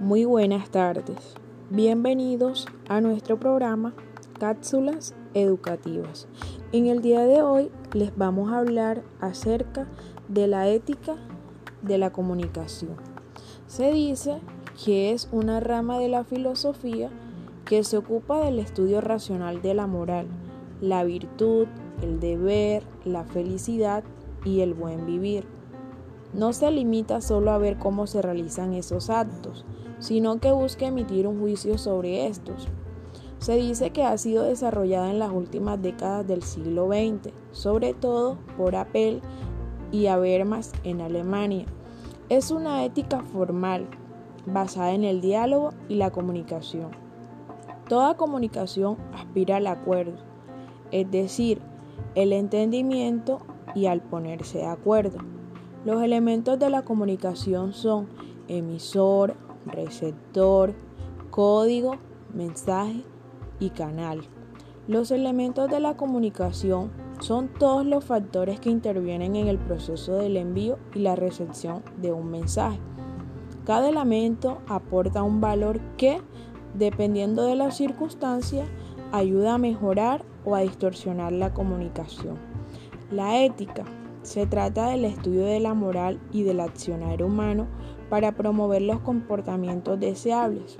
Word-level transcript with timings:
Muy 0.00 0.24
buenas 0.24 0.70
tardes. 0.70 1.34
Bienvenidos 1.68 2.66
a 2.88 3.02
nuestro 3.02 3.38
programa 3.38 3.92
Cápsulas 4.38 5.14
Educativas. 5.34 6.26
En 6.72 6.86
el 6.86 7.02
día 7.02 7.26
de 7.26 7.42
hoy 7.42 7.70
les 7.92 8.16
vamos 8.16 8.50
a 8.50 8.58
hablar 8.60 9.02
acerca 9.20 9.86
de 10.28 10.46
la 10.46 10.68
ética 10.68 11.16
de 11.82 11.98
la 11.98 12.10
comunicación. 12.12 12.96
Se 13.66 13.92
dice 13.92 14.40
que 14.82 15.12
es 15.12 15.28
una 15.32 15.60
rama 15.60 15.98
de 15.98 16.08
la 16.08 16.24
filosofía 16.24 17.10
que 17.66 17.84
se 17.84 17.98
ocupa 17.98 18.40
del 18.40 18.58
estudio 18.58 19.02
racional 19.02 19.60
de 19.60 19.74
la 19.74 19.86
moral, 19.86 20.28
la 20.80 21.04
virtud, 21.04 21.66
el 22.02 22.20
deber, 22.20 22.82
la 23.04 23.24
felicidad 23.24 24.04
y 24.44 24.60
el 24.60 24.74
buen 24.74 25.06
vivir. 25.06 25.46
No 26.32 26.52
se 26.52 26.70
limita 26.70 27.20
solo 27.20 27.50
a 27.50 27.58
ver 27.58 27.78
cómo 27.78 28.06
se 28.06 28.22
realizan 28.22 28.72
esos 28.74 29.10
actos, 29.10 29.64
sino 29.98 30.38
que 30.38 30.52
busca 30.52 30.86
emitir 30.86 31.26
un 31.26 31.40
juicio 31.40 31.76
sobre 31.76 32.26
estos. 32.26 32.68
Se 33.38 33.56
dice 33.56 33.90
que 33.90 34.04
ha 34.04 34.16
sido 34.18 34.44
desarrollada 34.44 35.10
en 35.10 35.18
las 35.18 35.32
últimas 35.32 35.80
décadas 35.80 36.26
del 36.26 36.42
siglo 36.42 36.88
XX, 36.88 37.32
sobre 37.52 37.94
todo 37.94 38.38
por 38.56 38.76
Appel 38.76 39.22
y 39.92 40.06
Habermas 40.06 40.72
en 40.84 41.00
Alemania. 41.00 41.66
Es 42.28 42.50
una 42.50 42.84
ética 42.84 43.22
formal 43.22 43.88
basada 44.46 44.92
en 44.92 45.04
el 45.04 45.20
diálogo 45.20 45.70
y 45.88 45.96
la 45.96 46.10
comunicación. 46.10 46.90
Toda 47.88 48.16
comunicación 48.16 48.98
aspira 49.12 49.56
al 49.56 49.66
acuerdo, 49.66 50.18
es 50.92 51.10
decir, 51.10 51.60
el 52.14 52.32
entendimiento 52.32 53.40
y 53.74 53.86
al 53.86 54.00
ponerse 54.00 54.58
de 54.58 54.66
acuerdo. 54.66 55.18
Los 55.84 56.02
elementos 56.02 56.58
de 56.58 56.70
la 56.70 56.82
comunicación 56.82 57.72
son 57.72 58.08
emisor, 58.48 59.34
receptor, 59.64 60.74
código, 61.30 61.96
mensaje 62.34 63.04
y 63.58 63.70
canal. 63.70 64.22
Los 64.88 65.10
elementos 65.10 65.70
de 65.70 65.80
la 65.80 65.96
comunicación 65.96 66.90
son 67.20 67.48
todos 67.48 67.86
los 67.86 68.04
factores 68.04 68.60
que 68.60 68.70
intervienen 68.70 69.36
en 69.36 69.46
el 69.46 69.58
proceso 69.58 70.14
del 70.14 70.36
envío 70.36 70.78
y 70.94 71.00
la 71.00 71.16
recepción 71.16 71.82
de 72.00 72.12
un 72.12 72.30
mensaje. 72.30 72.80
Cada 73.64 73.88
elemento 73.88 74.58
aporta 74.66 75.22
un 75.22 75.40
valor 75.40 75.80
que, 75.96 76.20
dependiendo 76.74 77.44
de 77.44 77.56
la 77.56 77.70
circunstancia, 77.70 78.64
ayuda 79.12 79.54
a 79.54 79.58
mejorar 79.58 80.24
o 80.44 80.54
a 80.54 80.60
distorsionar 80.60 81.32
la 81.32 81.52
comunicación. 81.52 82.36
La 83.10 83.42
ética 83.44 83.84
se 84.22 84.46
trata 84.46 84.90
del 84.90 85.04
estudio 85.04 85.44
de 85.44 85.60
la 85.60 85.74
moral 85.74 86.20
y 86.32 86.42
del 86.42 86.60
accionar 86.60 87.22
humano 87.22 87.66
para 88.08 88.32
promover 88.32 88.82
los 88.82 89.00
comportamientos 89.00 89.98
deseables. 89.98 90.78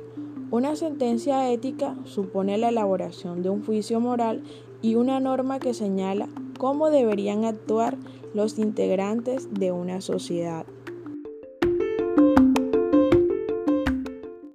Una 0.50 0.76
sentencia 0.76 1.50
ética 1.50 1.96
supone 2.04 2.58
la 2.58 2.68
elaboración 2.68 3.42
de 3.42 3.50
un 3.50 3.64
juicio 3.64 4.00
moral 4.00 4.42
y 4.82 4.96
una 4.96 5.20
norma 5.20 5.60
que 5.60 5.74
señala 5.74 6.28
cómo 6.58 6.90
deberían 6.90 7.44
actuar 7.44 7.96
los 8.34 8.58
integrantes 8.58 9.48
de 9.52 9.72
una 9.72 10.00
sociedad. 10.00 10.66